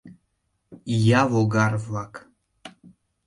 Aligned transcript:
Ия 1.01 1.21
логар-влак! 1.31 2.13